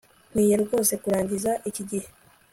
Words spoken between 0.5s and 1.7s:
rwose kurangiza